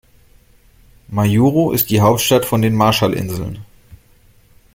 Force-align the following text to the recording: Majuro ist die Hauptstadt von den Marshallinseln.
Majuro 1.09 1.71
ist 1.73 1.91
die 1.91 2.01
Hauptstadt 2.01 2.43
von 2.43 2.63
den 2.63 2.73
Marshallinseln. 2.73 3.63